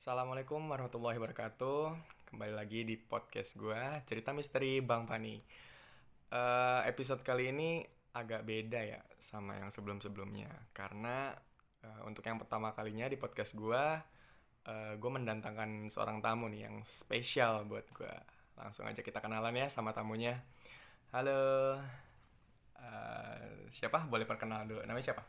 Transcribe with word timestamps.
Assalamualaikum 0.00 0.64
warahmatullahi 0.64 1.20
wabarakatuh. 1.20 1.92
Kembali 2.32 2.56
lagi 2.56 2.88
di 2.88 2.96
podcast 2.96 3.52
gue, 3.52 4.00
cerita 4.08 4.32
misteri 4.32 4.80
Bang 4.80 5.04
Pani. 5.04 5.36
Eh, 6.32 6.80
episode 6.88 7.20
kali 7.20 7.52
ini 7.52 7.84
agak 8.16 8.48
beda 8.48 8.80
ya 8.80 9.04
sama 9.20 9.60
yang 9.60 9.68
sebelum-sebelumnya, 9.68 10.72
karena 10.72 11.36
eh, 11.84 12.00
untuk 12.08 12.24
yang 12.24 12.40
pertama 12.40 12.72
kalinya 12.72 13.12
di 13.12 13.20
podcast 13.20 13.52
gue, 13.52 13.84
eh, 14.72 14.96
gue 14.96 15.10
mendatangkan 15.12 15.92
seorang 15.92 16.24
tamu 16.24 16.48
nih 16.48 16.64
yang 16.64 16.80
spesial 16.80 17.68
buat 17.68 17.84
gue. 17.92 18.14
Langsung 18.56 18.88
aja 18.88 19.04
kita 19.04 19.20
kenalan 19.20 19.52
ya 19.52 19.68
sama 19.68 19.92
tamunya. 19.92 20.40
Halo, 21.12 21.76
Eh, 22.80 23.68
siapa? 23.68 24.08
Boleh 24.08 24.24
perkenalan 24.24 24.64
dulu. 24.64 24.80
Namanya 24.88 25.12
siapa? 25.12 25.20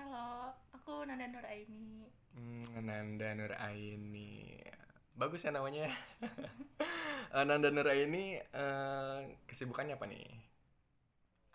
Halo, 0.00 0.56
aku 0.86 1.02
Nanda 1.02 1.26
Nur 1.26 1.42
Aini. 1.42 2.06
Hmm, 2.38 2.62
Nanda 2.86 3.34
Nur 3.34 3.50
Aini. 3.58 4.54
Bagus 5.18 5.42
ya 5.42 5.50
namanya. 5.50 5.90
Nanda 7.34 7.74
Nur 7.74 7.90
Aini 7.90 8.38
eh, 8.38 9.18
kesibukannya 9.50 9.98
apa 9.98 10.06
nih? 10.06 10.30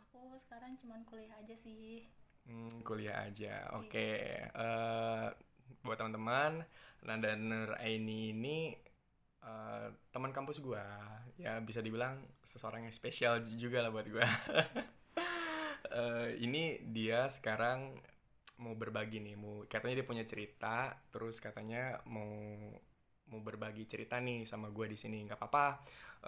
Aku 0.03 0.35
sekarang 0.35 0.75
cuman 0.83 1.07
kuliah 1.07 1.31
aja 1.39 1.55
sih. 1.55 2.11
Hmm, 2.43 2.83
kuliah 2.83 3.23
aja. 3.23 3.71
Oke. 3.79 4.19
Eh, 4.51 5.27
buat 5.79 5.95
teman-teman, 5.95 6.67
Nanda 7.07 7.31
Nur 7.39 7.71
Aini 7.79 8.35
ini 8.35 8.75
eh, 9.47 9.87
teman 10.11 10.35
kampus 10.35 10.59
gua. 10.59 10.83
Ya 11.39 11.55
bisa 11.63 11.79
dibilang 11.79 12.19
seseorang 12.43 12.83
yang 12.83 12.91
spesial 12.91 13.39
juga 13.55 13.79
lah 13.79 13.95
buat 13.95 14.11
gua. 14.11 14.27
Eh, 15.91 16.39
ini 16.39 16.79
dia 16.95 17.27
sekarang 17.27 17.99
mau 18.61 18.77
berbagi 18.77 19.17
nih, 19.19 19.35
mau 19.35 19.65
katanya 19.65 20.01
dia 20.01 20.07
punya 20.07 20.23
cerita, 20.23 20.93
terus 21.09 21.41
katanya 21.41 21.97
mau 22.05 22.29
mau 23.31 23.39
berbagi 23.41 23.87
cerita 23.87 24.19
nih 24.21 24.45
sama 24.45 24.69
gue 24.69 24.85
di 24.91 24.97
sini. 24.99 25.25
nggak 25.25 25.39
apa-apa. 25.39 25.65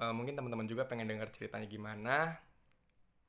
Eh, 0.01 0.13
mungkin 0.15 0.33
teman-teman 0.33 0.65
juga 0.65 0.89
pengen 0.89 1.05
dengar 1.05 1.29
ceritanya 1.29 1.67
gimana. 1.69 2.33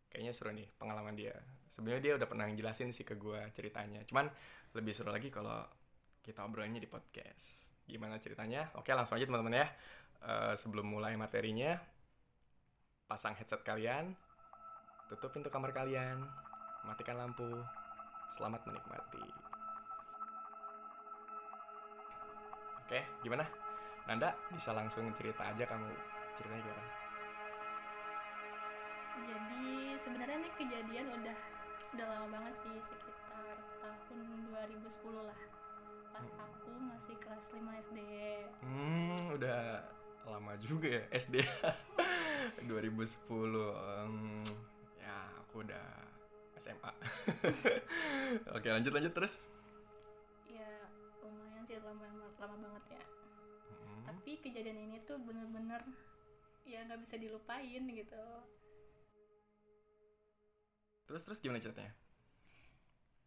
Kayaknya 0.08 0.32
seru 0.32 0.50
nih 0.54 0.68
pengalaman 0.78 1.14
dia. 1.18 1.34
Sebenarnya 1.68 2.02
dia 2.02 2.14
udah 2.16 2.28
pernah 2.30 2.46
jelasin 2.54 2.94
sih 2.94 3.02
ke 3.02 3.18
gue 3.18 3.40
ceritanya. 3.52 4.00
Cuman 4.06 4.30
lebih 4.78 4.94
seru 4.94 5.10
lagi 5.10 5.28
kalau 5.28 5.66
kita 6.22 6.46
obrolannya 6.46 6.80
di 6.80 6.88
podcast. 6.88 7.68
Gimana 7.84 8.16
ceritanya? 8.22 8.70
Oke, 8.78 8.94
langsung 8.94 9.18
aja 9.18 9.26
teman-teman 9.26 9.58
ya. 9.58 9.68
Eh, 10.24 10.54
sebelum 10.56 10.86
mulai 10.88 11.18
materinya, 11.18 11.76
pasang 13.10 13.36
headset 13.36 13.60
kalian, 13.60 14.16
tutup 15.12 15.34
pintu 15.34 15.52
kamar 15.52 15.74
kalian, 15.76 16.24
matikan 16.86 17.20
lampu. 17.20 17.83
Selamat 18.32 18.60
menikmati. 18.64 19.24
Oke, 22.84 23.00
gimana? 23.24 23.48
Nanda 24.04 24.36
bisa 24.52 24.76
langsung 24.76 25.08
cerita 25.16 25.48
aja 25.48 25.64
kamu 25.64 25.88
ceritanya 26.36 26.62
gimana? 26.62 26.84
Jadi 29.24 29.64
sebenarnya 30.04 30.36
nih 30.44 30.52
kejadian 30.60 31.06
udah 31.16 31.36
udah 31.94 32.06
lama 32.10 32.26
banget 32.28 32.54
sih 32.60 32.74
sekitar 32.84 33.56
tahun 33.80 34.20
2010 34.52 35.24
lah. 35.24 35.40
Pas 36.12 36.28
aku 36.36 36.70
masih 36.76 37.16
kelas 37.22 37.46
5 37.56 37.82
SD. 37.88 37.98
Hmm, 38.60 39.32
udah 39.32 39.80
lama 40.28 40.52
juga 40.60 41.00
ya 41.00 41.02
SD 41.14 41.40
2010. 42.68 42.68
Em, 44.04 44.44
ya, 45.00 45.18
aku 45.40 45.64
udah 45.64 46.03
SMA. 46.64 46.92
Oke, 48.56 48.68
lanjut 48.72 48.92
lanjut 48.96 49.12
terus. 49.12 49.44
Ya 50.48 50.68
lumayan 51.20 51.62
sih 51.68 51.76
lama 51.76 52.08
lama 52.40 52.56
banget 52.56 52.84
ya. 52.96 53.04
Hmm, 53.68 54.00
Tapi 54.08 54.40
kejadian 54.40 54.80
ini 54.80 54.96
tuh 55.04 55.20
bener-bener 55.20 55.84
ya 56.64 56.80
nggak 56.88 57.04
bisa 57.04 57.20
dilupain 57.20 57.84
gitu. 57.84 58.24
Terus 61.04 61.20
terus 61.20 61.38
gimana 61.44 61.60
ceritanya? 61.60 61.92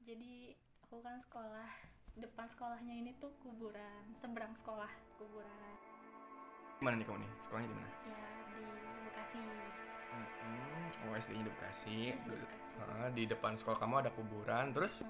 Jadi 0.01 0.57
aku 0.81 0.97
kan 1.05 1.21
sekolah 1.21 1.69
depan 2.17 2.49
sekolahnya 2.49 2.93
ini 2.97 3.11
tuh 3.21 3.29
kuburan 3.45 4.09
seberang 4.17 4.57
sekolah 4.57 4.89
kuburan 5.21 5.73
Gimana 6.81 6.97
nih 6.97 7.05
kamu 7.05 7.21
nih? 7.21 7.31
Sekolahnya 7.41 7.69
di 7.69 7.75
mana? 7.77 7.89
ya 8.05 8.21
di 8.49 8.61
Bekasi 9.05 9.37
Hmm, 10.11 11.09
oh 11.09 11.13
SD-nya 11.15 11.43
di 11.47 11.51
Bekasi. 11.51 11.99
Di 12.15 12.35
Bekasi. 12.35 12.65
Di 13.13 13.23
depan 13.25 13.53
sekolah 13.57 13.77
kamu 13.81 13.95
ada 14.05 14.11
kuburan, 14.13 14.71
terus 14.71 15.01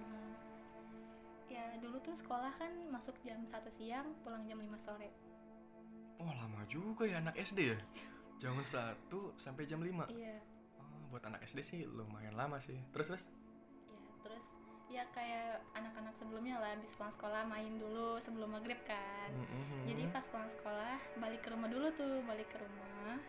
ya 1.47 1.63
dulu 1.80 1.97
tuh 2.03 2.16
sekolah 2.16 2.52
kan 2.59 2.72
masuk 2.91 3.16
jam 3.24 3.40
1 3.47 3.52
siang 3.72 4.08
pulang 4.22 4.44
jam 4.46 4.59
5 4.59 4.68
sore 4.84 5.09
Oh 6.19 6.34
lama 6.34 6.66
juga 6.68 7.08
ya 7.08 7.24
anak 7.24 7.40
SD 7.40 7.59
ya? 7.72 7.80
Jam 8.38 8.58
1 8.59 9.08
sampai 9.40 9.63
jam 9.63 9.80
5 9.80 10.12
iya 10.12 10.38
oh, 10.78 11.08
Buat 11.14 11.31
anak 11.31 11.47
SD 11.47 11.59
sih 11.64 11.79
lumayan 11.88 12.35
lama 12.35 12.59
sih 12.59 12.75
Terus 12.91 13.08
terus? 13.16 13.24
ya 13.25 13.35
terus 14.28 14.47
ya 14.88 15.03
kayak 15.12 15.64
anak-anak 15.75 16.16
sebelumnya 16.16 16.59
lah 16.64 16.72
habis 16.75 16.91
pulang 16.96 17.12
sekolah 17.12 17.44
main 17.47 17.75
dulu 17.75 18.19
sebelum 18.24 18.56
maghrib 18.56 18.79
kan 18.88 19.31
Mm-mm. 19.35 19.84
jadi 19.84 20.03
pas 20.16 20.24
pulang 20.31 20.47
sekolah 20.47 20.96
balik 21.19 21.44
ke 21.44 21.52
rumah 21.52 21.68
dulu 21.68 21.88
tuh 21.96 22.24
balik 22.24 22.47
ke 22.52 22.58
rumah 22.59 23.19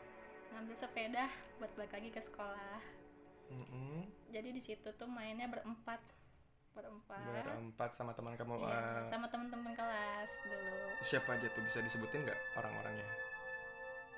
ngambil 0.51 0.77
sepeda 0.77 1.27
buat 1.57 1.71
balik 1.75 1.93
lagi 1.93 2.09
ke 2.09 2.21
sekolah 2.21 2.81
Mm-mm. 3.49 4.05
jadi 4.29 4.49
di 4.49 4.61
situ 4.61 4.89
tuh 4.93 5.09
mainnya 5.09 5.47
berempat 5.47 6.01
berempat 6.71 7.19
Berempat 7.43 7.91
sama 7.93 8.13
teman 8.13 8.35
kamu 8.35 8.55
Iya, 8.61 8.71
eh, 8.71 9.11
sama 9.11 9.27
temen-temen 9.27 9.73
kelas 9.73 10.31
dulu 10.45 10.79
Siapa 11.01 11.35
aja 11.35 11.47
tuh 11.49 11.63
bisa 11.63 11.79
disebutin 11.81 12.23
nggak 12.23 12.39
orang-orangnya? 12.55 13.09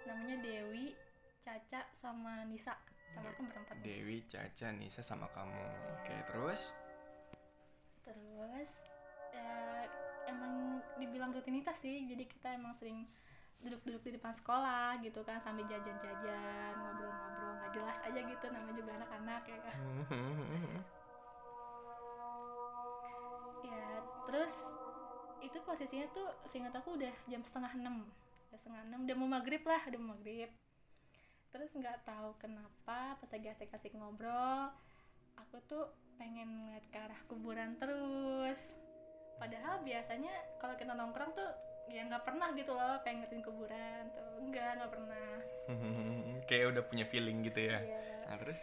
namanya 0.03 0.37
Dewi 0.39 0.93
Caca 1.41 1.87
sama 1.91 2.45
Nisa 2.45 2.77
sama 3.11 3.27
aku 3.29 3.43
berempat. 3.43 3.75
Dewi, 3.81 4.23
Caca, 4.25 4.71
Nisa 4.71 5.01
sama 5.01 5.27
kamu 5.31 5.63
Oke 5.95 6.15
terus? 6.27 6.75
terus 8.03 8.71
eh, 9.33 9.85
emang 10.27 10.53
dibilang 10.97 11.31
rutinitas 11.31 11.79
sih 11.79 12.05
jadi 12.05 12.25
kita 12.25 12.49
emang 12.53 12.75
sering 12.75 13.07
duduk-duduk 13.61 14.03
di 14.09 14.11
depan 14.17 14.33
sekolah 14.33 14.97
gitu 15.05 15.21
kan 15.21 15.37
sambil 15.45 15.69
jajan-jajan 15.69 16.73
ngobrol-ngobrol 16.81 17.53
nggak 17.61 17.73
jelas 17.77 17.99
aja 18.09 18.21
gitu 18.25 18.47
namanya 18.49 18.77
juga 18.77 18.91
anak-anak 19.01 19.43
ya 19.45 19.59
kan? 19.65 19.77
Ya 23.61 24.01
terus 24.25 24.55
itu 25.45 25.59
posisinya 25.61 26.09
tuh 26.17 26.33
seingat 26.49 26.73
aku 26.73 26.97
udah 26.97 27.13
jam 27.29 27.45
setengah 27.45 27.77
enam 27.77 28.09
udah 28.49 28.57
setengah 28.57 28.83
enam 28.89 29.05
udah 29.05 29.17
mau 29.21 29.29
maghrib 29.29 29.61
lah 29.69 29.85
udah 29.85 29.99
mau 30.01 30.17
maghrib. 30.17 30.49
Terus 31.53 31.71
nggak 31.77 32.09
tahu 32.09 32.41
kenapa 32.41 33.21
pas 33.21 33.31
lagi 33.31 33.53
asik-asik 33.53 33.93
ngobrol 33.93 34.73
aku 35.37 35.61
tuh 35.69 35.85
pengen 36.17 36.65
ngeliat 36.65 36.85
ke 36.89 36.99
arah 37.01 37.21
kuburan 37.29 37.77
terus. 37.77 38.61
Padahal 39.37 39.85
biasanya 39.85 40.33
kalau 40.61 40.77
kita 40.77 40.93
nongkrong 40.93 41.33
tuh 41.33 41.51
ya 41.91 42.07
nggak 42.07 42.23
pernah 42.23 42.55
gitu 42.55 42.71
loh 42.71 43.03
pengen 43.03 43.27
ngeliatin 43.27 43.43
kuburan 43.43 44.03
tuh 44.15 44.31
enggak 44.39 44.79
nggak 44.79 44.93
pernah. 44.95 45.31
Kayak 46.49 46.67
udah 46.75 46.83
punya 46.87 47.05
feeling 47.11 47.43
gitu 47.43 47.67
ya? 47.67 47.83
Iya. 47.83 48.31
Nah 48.31 48.39
terus? 48.39 48.61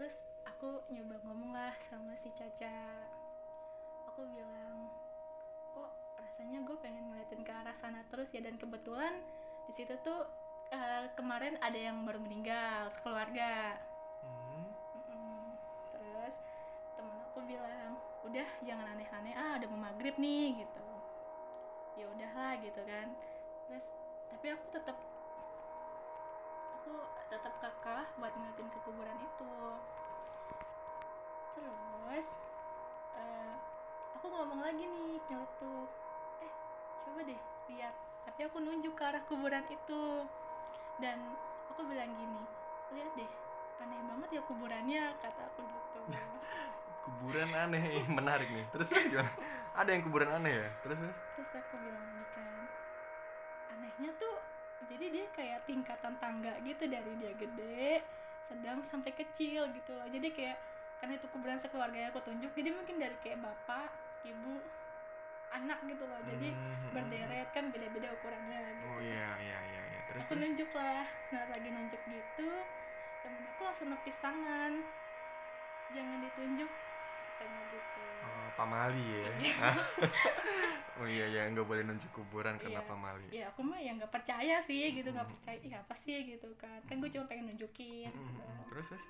terus 0.00 0.16
aku 0.48 0.80
nyoba 0.88 1.20
ngomong 1.28 1.52
lah 1.52 1.74
sama 1.90 2.14
si 2.16 2.30
Caca. 2.32 2.72
Aku 4.14 4.24
bilang 4.30 4.88
kok 5.76 5.92
rasanya 6.16 6.64
gue 6.64 6.76
pengen 6.80 7.12
ngeliatin 7.12 7.42
ke 7.44 7.52
arah 7.52 7.76
sana 7.76 8.06
terus 8.08 8.30
ya? 8.30 8.40
Dan 8.40 8.56
kebetulan 8.56 9.20
di 9.66 9.72
situ 9.74 9.92
tuh 10.00 10.24
eh, 10.70 11.10
kemarin 11.18 11.58
ada 11.60 11.76
yang 11.76 12.06
baru 12.06 12.22
meninggal 12.22 12.88
sekeluarga. 12.94 13.76
Hmm. 14.22 14.70
Terus 15.98 16.34
temen 16.94 17.18
aku 17.28 17.42
bilang 17.44 17.98
udah 18.22 18.48
jangan 18.62 18.86
aneh-aneh. 18.96 19.34
Ah 19.34 19.58
udah 19.58 19.68
mau 19.68 19.90
maghrib 19.90 20.14
nih 20.16 20.62
gitu 20.64 20.79
gitu 22.58 22.80
kan 22.82 23.06
terus 23.68 23.86
tapi 24.30 24.46
aku 24.50 24.66
tetap 24.74 24.96
aku 26.80 26.92
tetap 27.30 27.54
kekeh 27.62 28.06
buat 28.18 28.32
ngeliatin 28.34 28.68
ke 28.70 28.78
kuburan 28.82 29.18
itu 29.22 29.54
terus 31.54 32.28
eh, 33.14 33.54
aku 34.18 34.26
ngomong 34.26 34.60
lagi 34.64 34.82
nih 34.82 35.22
nyeletuk 35.30 35.88
eh 36.42 36.52
coba 37.06 37.20
deh 37.22 37.40
lihat 37.70 37.94
tapi 38.26 38.40
aku 38.46 38.56
nunjuk 38.58 38.94
ke 38.98 39.02
arah 39.06 39.22
kuburan 39.30 39.62
itu 39.70 40.26
dan 40.98 41.18
aku 41.70 41.86
bilang 41.86 42.10
gini 42.18 42.42
lihat 42.96 43.12
deh 43.14 43.30
aneh 43.80 44.00
banget 44.04 44.28
ya 44.36 44.42
kuburannya 44.44 45.02
kata 45.22 45.42
aku 45.54 45.62
gitu 45.62 46.00
Kuburan 47.00 47.48
aneh, 47.56 48.04
menarik 48.12 48.52
nih 48.52 48.68
Terus 48.76 48.92
terus 48.92 49.08
gimana? 49.08 49.32
Ada 49.72 49.88
yang 49.96 50.02
kuburan 50.04 50.30
aneh 50.36 50.52
ya? 50.52 50.68
Terus 50.84 51.00
terus? 51.00 51.16
Terus 51.50 51.66
aku 51.66 51.82
bilang 51.82 52.06
kan 52.30 52.62
anehnya 53.74 54.14
tuh 54.22 54.38
jadi 54.86 55.06
dia 55.10 55.26
kayak 55.34 55.66
tingkatan 55.66 56.14
tangga 56.22 56.54
gitu 56.62 56.86
dari 56.86 57.10
dia 57.18 57.34
gede 57.34 58.06
sedang 58.46 58.86
sampai 58.86 59.10
kecil 59.10 59.66
gitu 59.74 59.90
loh 59.98 60.06
jadi 60.06 60.30
kayak 60.30 60.56
karena 61.02 61.18
itu 61.18 61.26
kuburan 61.34 61.58
sekeluarga 61.58 61.98
yang 61.98 62.10
aku 62.14 62.22
tunjuk 62.22 62.54
jadi 62.54 62.70
mungkin 62.70 63.02
dari 63.02 63.18
kayak 63.18 63.42
bapak 63.42 63.90
ibu 64.22 64.62
anak 65.50 65.82
gitu 65.90 66.06
loh 66.06 66.22
jadi 66.22 66.54
Hmm. 66.54 66.94
berderet 66.94 67.50
kan 67.50 67.70
beda-beda 67.74 68.14
ukurannya 68.14 68.58
gitu. 68.78 68.86
Oh 68.86 68.98
iya 69.02 69.34
iya 69.42 69.58
iya 69.74 69.82
iya. 69.90 70.00
Terus 70.06 70.22
aku 70.22 70.32
terus. 70.34 70.42
nunjuk 70.46 70.70
lah 70.70 71.02
nah 71.34 71.44
lagi 71.50 71.68
nunjuk 71.70 72.02
gitu 72.06 72.50
temen 73.26 73.42
aku 73.42 73.60
langsung 73.66 73.88
nepis 73.90 74.18
tangan 74.22 74.72
jangan 75.90 76.18
ditunjuk 76.22 76.70
katanya 77.34 77.62
gitu 77.74 78.09
pamali 78.60 79.00
ya. 79.16 79.24
oh 80.98 81.06
iya 81.06 81.26
ya 81.26 81.42
nggak 81.48 81.64
boleh 81.64 81.80
nunjuk 81.80 82.12
kuburan 82.12 82.54
karena 82.54 82.76
Iya. 82.76 82.84
pamali. 82.84 83.26
ya 83.30 83.44
aku 83.48 83.60
mah 83.62 83.78
ya 83.78 83.92
nggak 83.94 84.10
percaya 84.10 84.60
sih 84.60 84.92
gitu 84.92 85.08
nggak 85.08 85.24
Mm. 85.24 85.32
percaya 85.32 85.58
iya 85.62 85.76
apa 85.78 85.94
sih 85.96 86.28
gitu 86.28 86.44
kan 86.54 86.76
kan 86.84 86.96
gue 86.96 87.08
cuma 87.08 87.24
pengen 87.24 87.48
nunjukin 87.48 88.06
Mm, 88.06 88.20
gitu. 88.20 88.42
mm. 88.42 88.62
Terus 88.68 88.86
terus. 88.86 89.04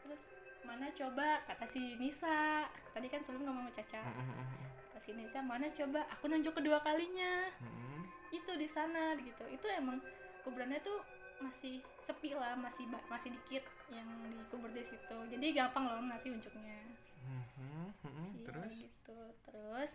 terus 0.00 0.22
mana 0.62 0.86
coba 0.90 1.26
kata 1.44 1.66
si 1.66 1.96
Nisa 1.96 2.64
tadi 2.88 3.06
kan 3.08 3.20
sebelum 3.20 3.44
ngomong 3.44 3.66
sama 3.66 3.74
Caca 3.74 4.02
Mm, 4.04 4.46
kata 4.86 5.00
si 5.00 5.10
Nisa 5.12 5.38
mana 5.40 5.66
coba 5.68 6.06
aku 6.08 6.24
nunjuk 6.26 6.54
kedua 6.54 6.78
kalinya 6.80 7.50
Mm, 7.58 8.06
itu 8.30 8.52
di 8.54 8.68
sana 8.68 9.14
gitu 9.16 9.44
itu 9.48 9.66
emang 9.68 9.98
kuburannya 10.40 10.78
tuh 10.80 11.02
masih 11.36 11.82
sepi 12.00 12.30
lah 12.30 12.54
masih 12.54 12.86
masih 13.04 13.34
dikit 13.34 13.62
yang 13.88 14.06
dikubur 14.32 14.70
di 14.70 14.82
situ 14.82 15.18
jadi 15.28 15.46
gampang 15.52 15.82
loh 15.84 15.98
ngasih 16.04 16.30
unjuknya 16.30 16.78
mm, 17.20 17.42
mm, 17.58 17.88
mm. 18.04 18.28
Iya, 18.36 18.46
Terus. 18.46 18.63
Gitu. 18.74 19.18
Terus 19.46 19.92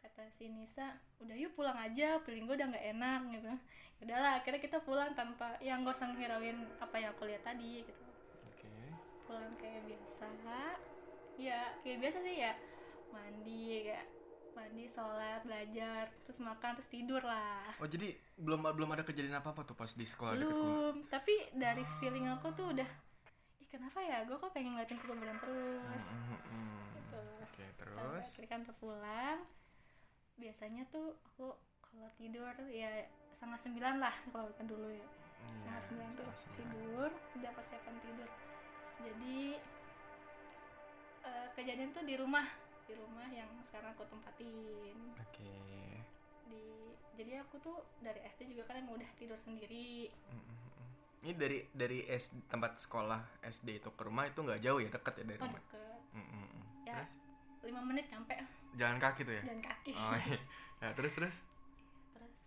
kata 0.00 0.28
si 0.32 0.48
Nisa 0.48 0.96
udah 1.20 1.36
yuk 1.36 1.52
pulang 1.52 1.76
aja 1.76 2.20
feeling 2.24 2.48
gue 2.48 2.56
udah 2.56 2.68
nggak 2.68 2.86
enak 2.96 3.20
gitu. 3.32 3.50
Udahlah 4.00 4.40
akhirnya 4.40 4.60
kita 4.60 4.78
pulang 4.80 5.12
tanpa 5.12 5.60
yang 5.60 5.84
gak 5.84 5.96
usah 5.96 6.08
ngirauin 6.16 6.56
apa 6.80 6.96
yang 6.96 7.12
aku 7.12 7.28
lihat 7.28 7.44
tadi 7.44 7.84
gitu. 7.84 7.92
Oke. 8.48 8.72
pulang 9.28 9.52
kayak 9.60 9.84
biasa. 9.84 10.26
Ya 11.36 11.60
kayak 11.84 11.98
biasa 12.00 12.18
sih 12.24 12.36
ya. 12.40 12.52
Mandi 13.12 13.84
kayak 13.84 14.06
mandi 14.54 14.84
sholat 14.90 15.40
belajar 15.46 16.10
terus 16.26 16.38
makan 16.42 16.76
terus 16.76 16.90
tidur 16.90 17.22
lah. 17.22 17.70
Oh 17.78 17.88
jadi 17.88 18.12
belum 18.36 18.66
belum 18.76 18.90
ada 18.92 19.04
kejadian 19.06 19.38
apa 19.38 19.54
apa 19.54 19.62
tuh 19.64 19.76
pas 19.78 19.88
di 19.88 20.04
sekolah 20.04 20.36
belum. 20.36 20.94
tapi 21.08 21.32
dari 21.54 21.84
feeling 22.02 22.28
aku 22.28 22.52
tuh 22.52 22.74
udah 22.74 22.88
ih 23.62 23.68
kenapa 23.70 24.02
ya? 24.02 24.26
Gue 24.26 24.36
kok 24.36 24.52
pengen 24.52 24.76
ngeliatin 24.76 24.98
kuburan 25.00 25.38
terus. 25.38 26.02
Mm, 26.12 26.40
mm, 26.44 26.89
sampai 27.80 27.96
terus. 27.96 28.24
akhirnya 28.28 28.48
kan 28.48 28.60
udah 28.64 28.76
pulang. 28.76 29.38
Biasanya 30.36 30.82
tuh 30.92 31.16
aku 31.32 31.48
kalau 31.80 32.10
tidur 32.16 32.54
ya 32.70 32.90
setengah 33.34 33.60
sembilan 33.60 33.94
lah 33.98 34.14
kalau 34.28 34.52
kan 34.56 34.66
dulu 34.68 34.88
ya. 34.92 35.06
Iya, 35.40 35.52
setengah 35.56 35.82
sembilan 35.88 36.10
tuh 36.16 36.30
tidur 36.56 37.10
udah 37.40 37.52
persiapan 37.56 37.96
tidur. 38.04 38.30
Jadi 39.00 39.38
eh, 41.24 41.46
kejadian 41.56 41.90
tuh 41.96 42.04
di 42.04 42.14
rumah 42.20 42.46
di 42.84 42.94
rumah 42.98 43.28
yang 43.32 43.48
sekarang 43.64 43.94
aku 43.96 44.04
tempatin. 44.10 44.96
Oke. 45.16 45.54
di 46.50 46.90
jadi 47.14 47.46
aku 47.46 47.62
tuh 47.62 47.78
dari 48.02 48.18
SD 48.26 48.50
juga 48.50 48.74
kan 48.74 48.82
emang 48.82 48.98
udah 48.98 49.10
tidur 49.14 49.38
sendiri. 49.38 50.10
Mm, 50.10 50.42
mm, 50.42 50.56
mm. 50.58 50.88
Ini 51.20 51.32
dari 51.36 51.58
dari 51.70 52.00
S, 52.10 52.34
tempat 52.50 52.80
sekolah 52.80 53.44
SD 53.46 53.78
itu 53.78 53.92
ke 53.94 54.02
rumah 54.02 54.26
itu 54.26 54.40
nggak 54.42 54.58
jauh 54.58 54.82
ya? 54.82 54.90
Deket 54.90 55.14
ya 55.22 55.24
dari 55.30 55.38
oh 55.38 55.46
rumah. 55.46 55.62
deket. 55.62 56.00
Mm, 56.10 56.49
lima 57.80 57.96
menit 57.96 58.12
sampai 58.12 58.36
jalan 58.76 59.00
kaki 59.00 59.24
tuh 59.24 59.34
ya? 59.40 59.42
jalan 59.48 59.64
kaki. 59.64 59.92
Oh 59.96 60.12
iya. 60.12 60.36
Ya, 60.84 60.88
terus 60.92 61.12
terus. 61.16 61.36
terus. 62.12 62.38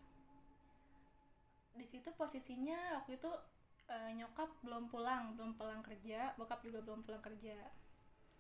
Di 1.73 1.85
situ 1.89 2.09
posisinya 2.13 3.01
waktu 3.01 3.17
itu 3.17 3.31
eh, 3.89 4.13
nyokap 4.13 4.49
belum 4.61 4.93
pulang 4.93 5.33
belum 5.33 5.57
pulang 5.57 5.81
kerja 5.81 6.37
bokap 6.37 6.61
juga 6.61 6.85
belum 6.85 7.01
pulang 7.01 7.25
kerja. 7.25 7.57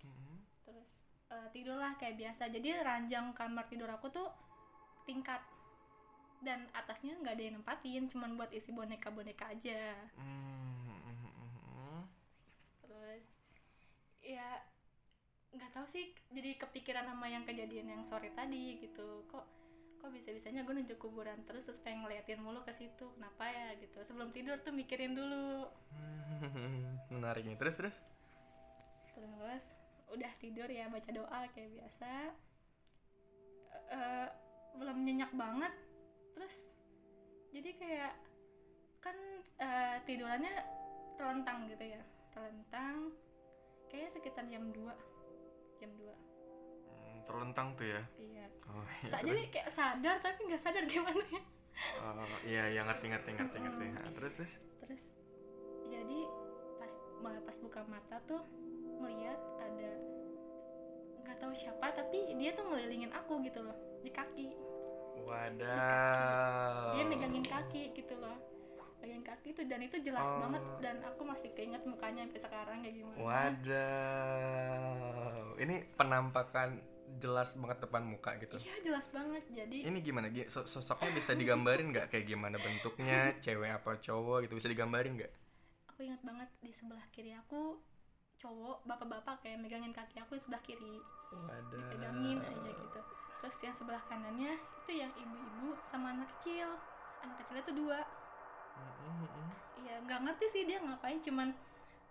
Mm, 0.05 0.37
terus 0.69 1.09
eh, 1.33 1.49
tidurlah 1.49 1.97
kayak 1.97 2.21
biasa. 2.21 2.53
Jadi 2.53 2.77
ranjang 2.77 3.33
kamar 3.33 3.65
tidur 3.65 3.89
aku 3.89 4.13
tuh 4.13 4.29
tingkat. 5.09 5.41
Dan 6.43 6.69
atasnya 6.77 7.17
nggak 7.17 7.39
ada 7.39 7.43
yang 7.49 7.55
nempatin 7.57 8.05
cuman 8.11 8.37
buat 8.37 8.53
isi 8.53 8.69
boneka 8.69 9.09
boneka 9.09 9.49
aja. 9.49 9.97
Mm, 10.21 10.93
mm. 10.93 12.01
terus 12.85 13.25
ya 14.21 14.61
nggak 15.73 15.89
tahu 15.89 15.97
sih 15.97 16.05
jadi 16.29 16.53
kepikiran 16.61 17.09
sama 17.09 17.25
yang 17.33 17.49
kejadian 17.49 17.97
yang 17.97 18.05
sore 18.05 18.29
tadi 18.37 18.77
gitu. 18.77 19.25
Kok 19.25 19.41
kok 19.97 20.13
bisa 20.13 20.29
bisanya 20.29 20.61
gue 20.61 20.69
nunjuk 20.69 21.01
kuburan 21.01 21.41
terus 21.49 21.65
terus 21.65 21.81
pengen 21.81 22.05
ngeliatin 22.05 22.45
mulu 22.45 22.61
ke 22.61 22.69
situ 22.77 23.09
kenapa 23.17 23.49
ya 23.49 23.73
gitu. 23.81 23.97
Sebelum 24.05 24.29
tidur 24.29 24.61
tuh 24.61 24.69
mikirin 24.69 25.17
dulu. 25.17 25.65
Menarik 27.17 27.41
nih. 27.49 27.57
Terus 27.57 27.73
terus. 27.73 27.95
terus 29.17 29.65
udah 30.13 30.29
tidur 30.37 30.69
ya 30.69 30.93
baca 30.93 31.09
doa 31.09 31.41
kayak 31.57 31.73
biasa. 31.73 32.11
Eh, 33.97 34.27
belum 34.77 34.97
nyenyak 35.01 35.33
banget. 35.33 35.73
Terus 36.37 36.55
jadi 37.49 37.69
kayak 37.81 38.13
kan 39.01 39.17
eh, 39.57 39.97
tidurannya 40.05 40.53
telentang 41.17 41.65
gitu 41.65 41.97
ya. 41.97 42.01
Telentang 42.29 43.09
kayaknya 43.89 44.09
sekitar 44.13 44.45
jam 44.53 44.69
2 44.69 45.12
jam 45.83 45.91
2 45.93 46.07
Mm, 46.85 47.17
terlentang 47.25 47.67
tuh 47.73 47.85
ya. 47.85 48.01
iya 48.15 48.47
Oh 48.65 48.79
iya. 48.97 49.09
Sa- 49.09 49.19
jadi 49.21 49.41
kayak 49.49 49.69
sadar 49.69 50.15
tapi 50.17 50.39
nggak 50.45 50.61
sadar 50.61 50.83
gimana 50.85 51.23
ya 51.27 51.41
Oh, 51.99 52.13
iya 52.43 52.63
iya 52.69 52.81
ngerti 52.81 53.09
ngerti 53.09 53.29
ngerti 53.33 53.57
ngerti. 53.59 53.85
Nah, 53.91 54.11
terus 54.13 54.33
terus. 54.35 54.53
terus 54.79 55.03
jadi 55.85 56.19
pas 56.77 56.93
ma- 57.19 57.41
pas 57.41 57.57
buka 57.57 57.81
mata 57.83 58.21
tuh 58.23 58.39
ngeliat 58.95 59.35
ada 59.59 59.91
nggak 61.19 61.37
tahu 61.39 61.51
siapa 61.51 61.91
tapi 61.91 62.33
dia 62.33 62.53
tuh 62.53 62.65
ngelilingin 62.65 63.09
aku 63.11 63.41
gitu 63.41 63.59
loh 63.59 63.73
di 63.99 64.09
kaki 64.09 64.53
Wadaw. 65.23 66.93
dia 66.93 67.03
megangin 67.03 67.43
kaki 67.43 67.91
gitu 67.91 68.15
loh 68.15 68.37
megangin 69.33 69.41
kaki 69.41 69.49
itu 69.51 69.61
dan 69.65 69.81
itu 69.81 69.97
jelas 69.99 70.27
Oh. 70.27 70.39
banget 70.39 70.61
dan 70.79 70.95
aku 71.03 71.21
masih 71.23 71.49
keinget 71.51 71.81
mukanya 71.83 72.21
sampai 72.23 72.41
sekarang 72.41 72.77
kayak 72.79 72.95
gimana 72.95 73.17
Wadaw. 74.43 75.55
Ini 75.55 75.75
penampakan 75.93 76.69
jelas 77.15 77.53
banget 77.55 77.77
depan 77.79 78.03
muka 78.03 78.33
gitu. 78.37 78.57
iya 78.59 78.73
jelas 78.83 79.05
banget 79.07 79.43
jadi 79.47 79.77
Ini 79.85 79.99
gimana? 80.01 80.27
Gi- 80.27 80.45
so- 80.47 80.65
Sosoknya 80.65 81.09
bisa 81.11 81.33
digambarin 81.33 81.89
nggak 81.89 82.09
kayak 82.09 82.25
gimana 82.27 82.57
bentuknya, 82.57 83.29
cewek 83.43 83.69
apa 83.71 83.97
cowok 83.99 84.37
gitu 84.43 84.53
bisa 84.55 84.65
digambarin 84.67 85.13
nggak? 85.15 85.33
aku 85.87 86.01
ingat 86.03 86.21
banget 86.21 86.49
di 86.57 86.71
sebelah 86.71 87.05
kiri 87.07 87.37
aku 87.37 87.77
cowok 88.35 88.81
bapak-bapak 88.83 89.37
kayak 89.39 89.61
megangin 89.61 89.89
kaki 89.89 90.17
aku 90.17 90.33
di 90.33 90.41
sebelah 90.41 90.57
kiri 90.59 90.97
Wadah. 91.31 91.69
dipegangin 91.71 92.41
aja 92.41 92.71
gitu 92.71 92.99
terus 93.39 93.57
yang 93.61 93.71
sebelah 93.71 94.01
kanannya 94.03 94.57
itu 94.79 94.91
yang 94.95 95.13
ibu-ibu 95.13 95.77
sama 95.85 96.11
anak 96.11 96.33
kecil 96.33 96.65
anak 97.21 97.37
kecilnya 97.39 97.61
tuh 97.63 97.77
dua 97.77 97.99
iya 99.77 99.95
nggak 99.99 100.19
ngerti 100.21 100.45
sih 100.49 100.63
dia 100.63 100.79
ngapain 100.79 101.19
cuman 101.19 101.49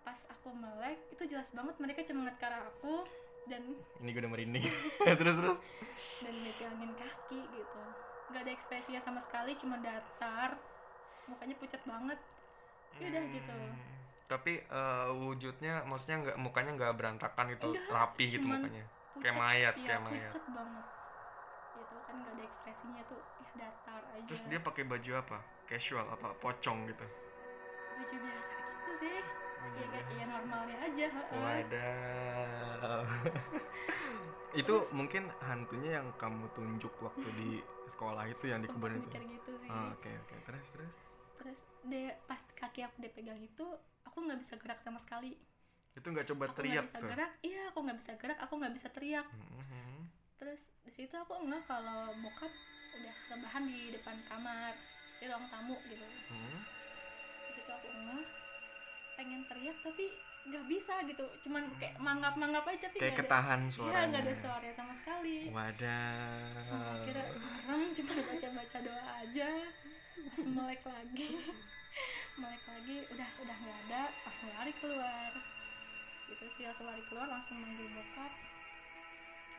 pas 0.01 0.19
aku 0.27 0.51
melek 0.51 0.99
itu 1.09 1.23
jelas 1.25 1.49
banget 1.49 1.75
mereka 1.77 2.03
cuma 2.03 2.19
ngeliat 2.21 2.37
ke 2.37 2.45
arah 2.45 2.63
aku 2.65 3.07
dan 3.43 3.63
Ini 3.99 4.09
gue 4.09 4.21
udah 4.21 4.31
merinding. 4.31 4.63
terus 5.19 5.35
terus. 5.35 5.59
dan 6.19 6.35
megangin 6.37 6.91
kaki 6.93 7.39
gitu 7.41 7.81
nggak 8.29 8.41
ada 8.41 8.51
ekspresinya 8.51 8.99
sama 8.99 9.19
sekali 9.19 9.51
cuma 9.55 9.75
datar 9.77 10.55
mukanya 11.25 11.55
pucat 11.55 11.81
banget 11.83 12.19
ya 12.93 13.07
udah 13.09 13.23
gitu 13.29 13.53
Hmm. 13.53 13.91
Tapi 14.25 14.53
eh, 14.61 15.07
wujudnya 15.13 15.83
maksudnya 15.83 16.17
nggak 16.23 16.37
mukanya 16.37 16.71
nggak 16.73 16.93
berantakan 16.95 17.45
gitu, 17.51 17.69
Enggak, 17.69 17.91
rapi 17.91 18.23
gitu 18.29 18.41
mukanya. 18.41 18.81
pucat 19.11 19.21
Kayak 19.21 19.35
mayat, 19.37 19.73
iya, 19.75 19.85
kayak 19.85 20.01
mayat. 20.01 20.31
pucat 20.31 20.45
banget 20.49 20.85
gitu 21.73 21.95
kan 21.99 22.13
nggak 22.15 22.33
ada 22.33 22.43
ekspresinya 22.43 23.01
tuh 23.03 23.19
ya 23.37 23.49
datar 23.59 24.01
aja 24.09 24.25
Terus 24.25 24.43
dia 24.47 24.59
pakai 24.59 24.83
baju 24.85 25.11
apa? 25.17 25.37
Casual 25.73 26.05
apa? 26.07 26.29
Pocong 26.37 26.85
gitu. 26.85 27.05
baju 27.93 28.15
biasa 28.19 28.53
gitu 28.53 28.91
sih 28.99 29.17
Baju 29.57 29.81
ya 29.89 30.01
ya 30.11 30.25
normalnya 30.27 30.77
aja. 30.81 31.07
Wadaw. 31.33 33.01
itu 34.61 34.75
mungkin 34.91 35.33
hantunya 35.39 35.97
yang 35.97 36.13
kamu 36.13 36.45
tunjuk 36.53 36.93
waktu 36.99 37.25
di 37.33 37.51
sekolah 37.87 38.29
itu 38.29 38.45
yang 38.45 38.61
di 38.61 38.69
kebun 38.69 38.93
itu. 38.93 39.09
gitu 39.09 39.51
sih 39.57 39.69
Oh, 39.69 39.89
Oke 39.93 40.13
oke 40.13 40.35
terus 40.45 40.65
terus. 40.69 40.95
terus 41.33 41.59
dia 41.83 42.13
pas 42.23 42.37
kaki 42.53 42.85
aku 42.85 43.01
dipegang 43.01 43.41
itu 43.41 43.65
aku 44.03 44.17
nggak 44.21 44.39
bisa 44.39 44.53
gerak 44.55 44.77
sama 44.79 45.01
sekali 45.01 45.33
Itu 45.93 46.05
nggak 46.05 46.29
coba 46.29 46.43
aku 46.47 46.55
teriak 46.55 46.73
nggak 46.75 46.89
bisa 46.91 46.99
tuh. 46.99 47.09
gerak 47.09 47.31
iya 47.41 47.61
aku 47.69 47.79
nggak 47.81 47.97
bisa 47.97 48.11
gerak 48.15 48.39
aku 48.39 48.53
nggak 48.55 48.73
bisa 48.73 48.87
teriak 48.89 49.25
Mhm. 49.33 49.97
terus 50.37 50.61
di 50.81 50.91
situ 50.91 51.15
aku 51.15 51.33
enggak 51.39 51.65
kalau 51.65 52.13
bokap 52.19 52.53
udah 52.93 53.15
rebahan 53.31 53.63
di 53.65 53.89
depan 53.89 54.17
kamar 54.27 54.73
di 55.23 55.31
ruang 55.31 55.47
tamu 55.47 55.79
gitu. 55.87 56.03
Mhm. 56.03 56.57
di 57.39 57.51
situ 57.55 57.71
aku 57.71 57.87
enggak 57.87 58.23
pengen 59.13 59.41
teriak 59.47 59.77
tapi 59.79 60.05
nggak 60.43 60.65
bisa 60.67 60.93
gitu. 61.07 61.23
Cuman 61.41 61.63
kayak 61.79 61.95
mangap 61.97 62.35
mangap 62.35 62.67
aja 62.67 62.91
tapi 62.91 62.99
Kayak 62.99 63.07
nggak 63.07 63.15
ada 63.15 63.23
ketahan 63.23 63.61
iya 63.61 63.71
suaranya. 63.71 64.03
nggak 64.11 64.23
ada 64.27 64.35
suara 64.35 64.69
sama 64.75 64.93
sekali. 64.93 65.37
Wadah. 65.47 66.99
Akhirnya 66.99 67.25
merem 67.63 67.81
cuma 67.95 68.13
baca 68.19 68.47
baca 68.51 68.77
doa 68.83 69.03
aja. 69.23 69.49
Pas 70.27 70.43
melek 70.45 70.83
lagi. 70.83 71.29
Melek 72.33 72.63
lagi 72.65 72.97
udah 73.07 73.29
udah 73.39 73.55
nggak 73.55 73.77
ada. 73.87 74.03
Langsung 74.25 74.49
lari 74.51 74.73
keluar. 74.75 75.31
Gitu 76.27 76.45
sih 76.51 76.63
langsung 76.65 76.85
lari 76.89 77.03
keluar 77.07 77.27
langsung 77.29 77.55
manggil 77.61 77.87
bokap 77.87 78.33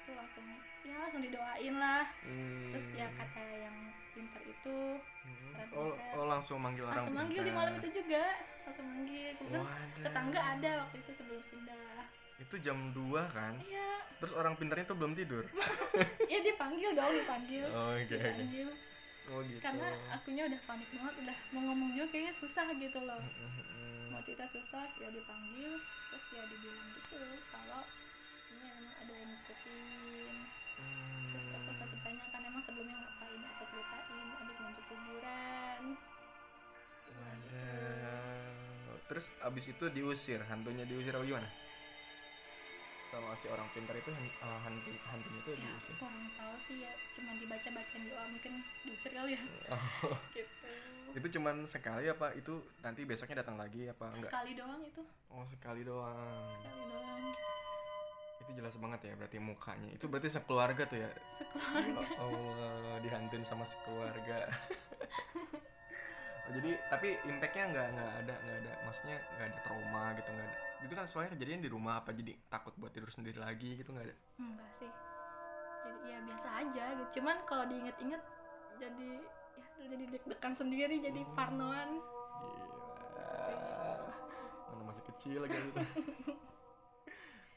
itu 0.05 0.13
langsung 0.13 0.45
ya 0.83 0.97
langsung 1.01 1.21
didoain 1.21 1.75
lah 1.75 2.05
Hmm. 2.21 2.69
terus 2.69 2.87
ya 2.93 3.09
kata 3.11 3.41
yang 3.59 3.77
pintar 4.11 4.43
itu 4.45 4.77
Hmm. 5.25 5.57
Oh, 5.73 5.91
oh 6.15 6.27
langsung 6.29 6.61
manggil 6.61 6.85
orang 6.85 7.01
langsung 7.01 7.17
manggil 7.17 7.41
di 7.41 7.49
pintar. 7.49 7.59
malam 7.59 7.75
itu 7.75 7.89
juga 7.95 8.23
langsung 8.63 8.87
manggil 8.87 9.29
kebetulan 9.35 9.65
Wadah. 9.65 10.05
tetangga 10.05 10.41
ada 10.53 10.71
waktu 10.79 10.97
itu 10.99 11.11
sebelum 11.15 11.43
pindah 11.43 11.99
Itu 12.37 12.55
jam 12.61 12.79
2 12.91 12.99
kan? 13.31 13.53
iya 13.63 13.91
Terus 14.17 14.33
orang 14.35 14.55
pintarnya 14.55 14.85
tuh 14.85 14.97
belum 14.97 15.13
tidur. 15.15 15.45
iya 16.31 16.39
dipanggil 16.43 16.91
dong 16.93 17.13
dipanggil 17.15 17.65
Oh, 17.67 17.95
oke. 17.95 18.05
dipanggil 18.07 18.69
Oh 19.25 19.41
gitu. 19.41 19.57
karena 19.59 19.89
akunya 20.13 20.43
udah 20.45 20.61
panik 20.63 20.89
banget 20.91 21.15
udah 21.19 21.37
mau 21.51 21.63
ngomong 21.65 21.91
juga 21.93 22.07
kayaknya 22.13 22.35
susah 22.37 22.67
gitu 22.71 22.99
loh 23.01 23.21
mau 24.11 24.21
cerita 24.21 24.45
susah 24.47 24.85
ya 24.95 25.09
dipanggil 25.09 25.73
terus 26.07 26.27
ya 26.31 26.43
dibilang 26.45 26.89
gitu 26.93 27.17
kalau 27.49 27.81
ada 29.15 29.21
yang 29.21 29.31
ngikutin 29.31 30.35
terus 31.31 31.47
aku 31.49 31.63
Hmm. 31.65 31.77
sempat 31.77 32.01
tanya 32.03 32.25
kan 32.29 32.41
emang 32.43 32.63
sebelumnya 32.63 32.97
ngapain 32.97 33.41
aku 33.45 33.63
ceritain 33.65 34.11
abis 34.37 34.57
nunjuk 34.59 34.85
kuburan 34.85 35.83
Wadah. 37.15 38.51
Terus 39.05 39.27
abis 39.41 39.65
itu 39.69 39.85
diusir, 39.89 40.41
hantunya 40.43 40.83
diusir 40.83 41.13
apa 41.13 41.23
gimana? 41.23 41.47
Sama 43.07 43.31
si 43.35 43.47
orang 43.47 43.69
pintar 43.71 43.95
itu 43.95 44.11
uh, 44.11 44.59
hantu 44.61 44.91
hantunya 45.05 45.39
itu 45.39 45.51
ya 45.53 45.59
diusir. 45.63 45.95
kurang 45.95 46.27
tahu 46.35 46.55
sih 46.61 46.77
ya 46.81 46.91
cuma 47.15 47.31
dibaca 47.37 47.69
bacain 47.71 48.03
doa 48.03 48.25
mungkin 48.27 48.53
diusir 48.83 49.13
kali 49.13 49.31
ya 49.31 49.43
Oh, 49.71 50.19
gitu 50.35 50.71
itu 51.15 51.27
cuman 51.31 51.63
sekali 51.63 52.11
apa? 52.11 52.35
Itu 52.35 52.53
nanti 52.81 53.07
besoknya 53.07 53.39
datang 53.39 53.55
lagi 53.55 53.87
apa 53.87 54.11
enggak? 54.11 54.35
sekali 54.35 54.53
doang 54.53 54.83
itu 54.83 55.03
Oh 55.31 55.47
sekali 55.47 55.87
doang. 55.87 56.51
sekali 56.59 56.83
doang 56.91 57.23
Itu 58.43 58.51
jelas 58.57 58.75
banget 58.81 59.01
ya 59.11 59.13
berarti 59.15 59.39
mukanya. 59.39 59.91
Itu 59.95 60.11
berarti 60.11 60.29
sekeluarga 60.33 60.83
tuh 60.89 60.99
ya. 60.99 61.11
sekeluarga 61.39 62.01
Ya 62.03 62.21
Allah, 62.23 62.97
dihantuin 63.05 63.45
sama 63.47 63.65
sekeluarga. 63.69 64.49
oh, 66.47 66.51
jadi 66.53 66.71
tapi 66.93 67.09
impactnya 67.25 67.65
nggak 67.73 67.87
nggak 67.97 68.13
ada 68.25 68.35
nggak 68.45 68.57
ada 68.61 68.73
maksudnya 68.85 69.17
nggak 69.37 69.47
ada 69.49 69.59
trauma 69.65 70.05
gitu 70.17 70.29
nggak 70.29 70.47
ada 70.47 70.57
itu 70.85 70.93
kan 70.93 71.07
soalnya 71.09 71.31
kejadian 71.33 71.61
di 71.65 71.71
rumah 71.73 72.05
apa 72.05 72.13
jadi 72.13 72.37
takut 72.53 72.77
buat 72.77 72.93
tidur 72.93 73.09
sendiri 73.09 73.41
lagi 73.41 73.81
gitu 73.81 73.89
nggak 73.97 74.05
ada 74.05 74.17
enggak 74.37 74.71
sih 74.77 74.91
jadi 75.85 75.99
ya 76.05 76.19
biasa 76.29 76.49
aja 76.61 76.85
gitu 77.01 77.11
cuman 77.21 77.37
kalau 77.49 77.65
diinget-inget 77.65 78.23
jadi 78.77 79.11
ya 79.81 79.87
jadi 79.89 80.05
deg-degan 80.13 80.55
sendiri 80.55 80.97
jadi 81.01 81.21
parnoan 81.33 82.01
Gila. 83.25 84.11
Mana 84.73 84.83
masih 84.91 85.05
kecil 85.15 85.39
lagi 85.45 85.57
gitu. 85.57 85.81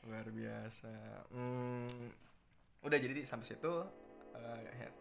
Luar 0.08 0.28
biasa. 0.32 0.94
Hmm, 1.36 2.08
udah 2.82 2.98
jadi 2.98 3.28
sampai 3.28 3.44
situ 3.44 3.72
eh, 4.34 4.92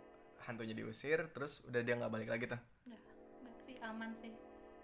hantunya 0.46 0.74
diusir, 0.74 1.30
terus 1.30 1.62
udah 1.66 1.80
dia 1.82 1.94
nggak 1.94 2.12
balik 2.12 2.30
lagi 2.30 2.46
tuh 2.50 2.58
udah 2.86 3.00
enggak 3.42 3.58
sih 3.66 3.76
aman 3.82 4.10
sih 4.22 4.32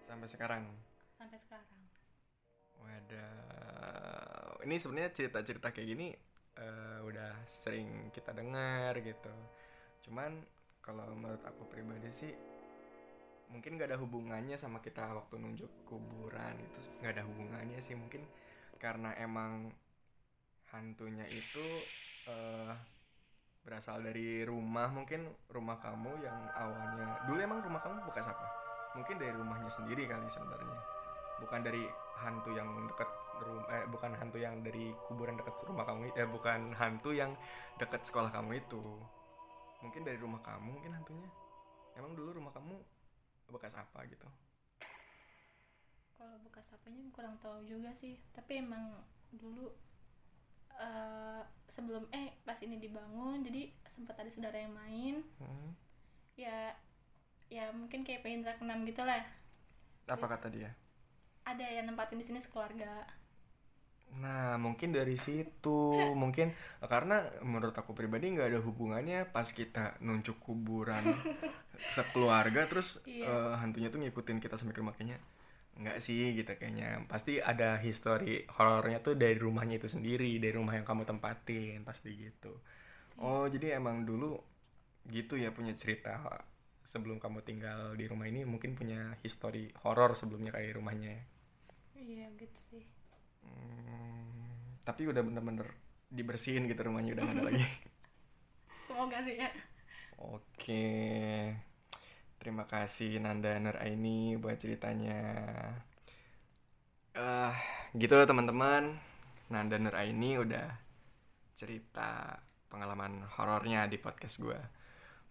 sampai 0.06 0.28
sekarang. 0.30 0.64
sampai 1.14 1.38
sekarang 1.38 1.80
Wadah. 2.82 4.58
Ini 4.66 4.74
sebenarnya 4.78 5.14
cerita-cerita 5.14 5.70
kayak 5.70 5.86
gini 5.86 6.10
eh, 6.58 6.98
udah 7.06 7.46
sering 7.46 8.10
kita 8.10 8.34
dengar 8.34 8.98
gitu. 8.98 9.30
Cuman 10.02 10.42
kalau 10.82 11.06
menurut 11.14 11.42
aku 11.46 11.62
pribadi 11.70 12.10
sih 12.10 12.34
mungkin 13.52 13.76
gak 13.78 13.94
ada 13.94 14.00
hubungannya 14.00 14.56
sama 14.58 14.82
kita 14.82 15.12
waktu 15.12 15.36
nunjuk 15.36 15.68
kuburan 15.84 16.56
itu 16.56 16.80
nggak 17.04 17.20
ada 17.20 17.24
hubungannya 17.28 17.78
sih 17.84 17.92
mungkin 17.92 18.24
karena 18.80 19.12
emang 19.20 19.68
hantunya 20.72 21.28
itu 21.28 21.64
eh, 22.32 22.72
berasal 23.62 24.02
dari 24.02 24.42
rumah 24.42 24.90
mungkin 24.90 25.30
rumah 25.52 25.78
kamu 25.78 26.18
yang 26.18 26.38
awalnya 26.56 27.22
dulu 27.28 27.38
emang 27.38 27.60
rumah 27.62 27.80
kamu 27.84 28.02
bekas 28.10 28.26
apa? 28.26 28.48
Mungkin 28.98 29.16
dari 29.20 29.32
rumahnya 29.32 29.70
sendiri 29.70 30.08
kali 30.08 30.26
sebenarnya. 30.26 30.78
Bukan 31.38 31.60
dari 31.62 31.84
hantu 32.18 32.50
yang 32.56 32.68
dekat 32.90 33.08
rumah 33.42 33.66
eh, 33.70 33.86
bukan 33.88 34.12
hantu 34.14 34.38
yang 34.38 34.60
dari 34.62 34.94
kuburan 35.08 35.34
dekat 35.38 35.54
rumah 35.66 35.84
kamu 35.86 36.10
eh 36.14 36.28
bukan 36.28 36.74
hantu 36.74 37.10
yang 37.14 37.36
dekat 37.78 38.02
sekolah 38.02 38.32
kamu 38.32 38.58
itu. 38.58 38.82
Mungkin 39.84 40.02
dari 40.02 40.18
rumah 40.18 40.42
kamu 40.42 40.78
mungkin 40.78 40.92
hantunya. 40.96 41.30
Emang 41.94 42.16
dulu 42.16 42.40
rumah 42.40 42.52
kamu 42.54 42.74
bekas 43.52 43.76
apa 43.76 44.08
gitu? 44.08 44.26
Kalau 46.16 46.38
bekas 46.46 46.64
apanya 46.72 47.02
kurang 47.12 47.36
tahu 47.42 47.60
juga 47.66 47.90
sih. 47.92 48.16
Tapi 48.32 48.62
emang 48.62 49.02
dulu 49.34 49.70
eh, 50.76 51.42
sebelum 51.68 52.04
eh 52.12 52.36
pas 52.42 52.56
ini 52.60 52.76
dibangun 52.76 53.40
jadi 53.42 53.72
sempat 53.88 54.16
ada 54.16 54.30
saudara 54.30 54.56
yang 54.56 54.72
main. 54.72 55.16
Hmm. 55.36 55.72
ya 56.32 56.72
ya 57.52 57.68
mungkin 57.76 58.00
kayak 58.02 58.24
pengen 58.24 58.40
keenam 58.42 58.88
gitu 58.88 59.04
lah. 59.04 59.20
Apa 60.08 60.24
kata 60.26 60.48
dia? 60.48 60.72
Ada 61.44 61.68
yang 61.68 61.84
nempatin 61.90 62.16
di 62.16 62.24
sini 62.24 62.40
sekeluarga. 62.40 63.04
Nah, 64.12 64.60
mungkin 64.60 64.92
dari 64.92 65.16
situ, 65.16 65.96
mungkin 66.12 66.52
karena 66.84 67.24
menurut 67.40 67.72
aku 67.72 67.96
pribadi 67.96 68.28
nggak 68.28 68.52
ada 68.52 68.60
hubungannya 68.60 69.24
pas 69.28 69.48
kita 69.48 69.96
nunjuk 70.04 70.36
kuburan 70.36 71.16
sekeluarga 71.96 72.68
terus 72.68 73.00
Iya. 73.08 73.24
eh, 73.24 73.52
hantunya 73.56 73.88
tuh 73.88 74.00
ngikutin 74.04 74.36
kita 74.38 74.60
sampai 74.60 74.76
ke 74.76 74.80
rumah 74.84 74.92
kayaknya 74.92 75.16
nggak 75.82 75.98
sih 75.98 76.32
gitu 76.38 76.54
kayaknya. 76.54 77.02
Pasti 77.10 77.42
ada 77.42 77.76
history 77.82 78.46
horornya 78.56 79.02
tuh 79.02 79.14
dari 79.18 79.36
rumahnya 79.36 79.82
itu 79.82 79.88
sendiri 79.90 80.38
dari 80.38 80.54
rumah 80.54 80.78
yang 80.78 80.86
kamu 80.86 81.02
tempatin 81.04 81.82
pasti 81.82 82.10
gitu. 82.16 82.54
Oh 83.20 83.44
jadi 83.50 83.78
emang 83.82 84.06
dulu 84.06 84.38
gitu 85.10 85.34
ya 85.34 85.50
punya 85.50 85.74
cerita 85.74 86.22
sebelum 86.82 87.18
kamu 87.18 87.42
tinggal 87.42 87.94
di 87.94 88.06
rumah 88.06 88.26
ini 88.26 88.46
mungkin 88.46 88.74
punya 88.74 89.18
history 89.22 89.70
horor 89.82 90.14
sebelumnya 90.18 90.54
kayak 90.54 90.78
rumahnya 90.78 91.10
ya? 91.14 91.22
iya 92.02 92.26
gitu 92.34 92.58
sih. 92.70 92.84
Hmm, 93.42 94.78
tapi 94.82 95.06
udah 95.06 95.22
bener-bener 95.22 95.70
dibersihin 96.10 96.66
gitu 96.66 96.82
rumahnya 96.86 97.14
udah 97.14 97.22
nggak 97.22 97.36
ada 97.38 97.44
lagi. 97.46 97.64
semoga 98.88 99.18
sih 99.22 99.38
ya. 99.38 99.50
Oke, 100.22 100.86
terima 102.42 102.66
kasih 102.66 103.22
Nanda 103.22 103.54
Nuraini 103.62 104.34
buat 104.34 104.58
ceritanya. 104.58 105.22
Eh, 107.14 107.54
gitu 107.94 108.18
teman-teman, 108.26 108.98
Nanda 109.46 109.78
Nuraini 109.78 110.42
udah 110.42 110.66
cerita 111.54 112.42
pengalaman 112.66 113.22
horornya 113.38 113.86
di 113.86 113.94
podcast 114.02 114.42
gue. 114.42 114.58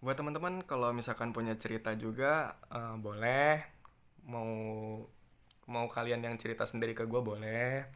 Buat 0.00 0.16
teman-teman 0.24 0.64
kalau 0.64 0.88
misalkan 0.96 1.36
punya 1.36 1.52
cerita 1.60 1.92
juga 2.00 2.56
eh, 2.72 2.96
boleh 2.96 3.60
mau 4.24 4.48
mau 5.68 5.86
kalian 5.92 6.24
yang 6.24 6.36
cerita 6.40 6.64
sendiri 6.64 6.96
ke 6.96 7.04
gue 7.04 7.20
boleh 7.20 7.86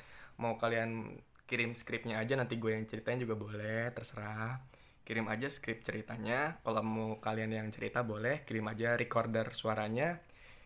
mau 0.43 0.61
kalian 0.61 1.17
kirim 1.49 1.73
skripnya 1.73 2.21
aja 2.23 2.35
nanti 2.37 2.59
gue 2.61 2.71
yang 2.75 2.85
ceritain 2.87 3.19
juga 3.19 3.35
boleh 3.39 3.91
terserah 3.95 4.59
kirim 5.07 5.31
aja 5.31 5.47
skrip 5.47 5.87
ceritanya. 5.87 6.59
Kalau 6.67 6.83
mau 6.83 7.23
kalian 7.23 7.55
yang 7.55 7.71
cerita 7.71 8.03
boleh. 8.03 8.43
Kirim 8.43 8.67
aja 8.67 8.99
recorder 8.99 9.55
suaranya. 9.55 10.19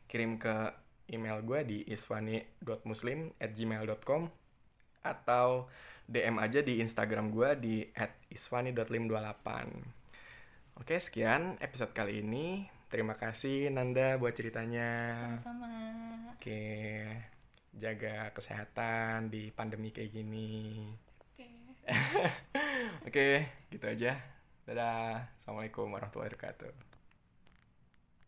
Kirim 0.08 0.40
ke 0.40 0.72
email 1.12 1.44
gue 1.44 1.60
di 1.68 1.84
iswani.muslim@gmail.com 1.84 4.22
atau 5.04 5.68
DM 6.08 6.40
aja 6.40 6.64
di 6.64 6.80
Instagram 6.80 7.28
gue 7.30 7.54
di 7.60 7.84
@iswani.lim28 8.32 10.00
Oke 10.80 10.96
sekian 10.96 11.60
episode 11.60 11.92
kali 11.92 12.24
ini. 12.24 12.64
Terima 12.88 13.12
kasih 13.14 13.68
Nanda 13.68 14.16
buat 14.16 14.32
ceritanya. 14.32 14.88
Sama-sama. 15.36 16.32
Oke, 16.34 17.04
jaga 17.76 18.32
kesehatan 18.32 19.28
di 19.28 19.52
pandemi 19.52 19.92
kayak 19.92 20.10
gini. 20.10 20.88
oke 23.06 23.26
gitu 23.70 23.86
aja. 23.86 24.18
Dadah. 24.66 25.34
Assalamualaikum 25.38 25.90
warahmatullahi 25.90 26.30
wabarakatuh. 26.30 26.89